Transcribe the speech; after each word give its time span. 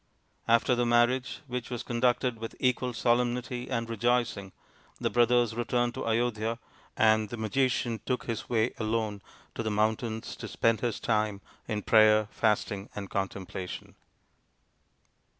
After 0.47 0.73
the 0.73 0.83
marriage, 0.83 1.41
which 1.45 1.69
was 1.69 1.83
conducted 1.83 2.39
with 2.39 2.55
equal 2.59 2.91
solemnity 2.91 3.69
and 3.69 3.87
rejoicing, 3.87 4.51
the 4.99 5.11
brothers 5.11 5.53
returned 5.53 5.93
to 5.93 6.07
Ayodhya 6.07 6.57
and 6.97 7.29
the 7.29 7.37
magician 7.37 7.99
took 8.03 8.23
his 8.25 8.49
way 8.49 8.73
alone 8.79 9.21
to 9.53 9.61
the 9.61 9.69
mountains 9.69 10.35
to 10.37 10.47
spend 10.47 10.79
his 10.81 10.99
time 10.99 11.39
in 11.67 11.83
prayer, 11.83 12.27
fasting, 12.31 12.89
and 12.95 13.11
contemplation. 13.11 13.93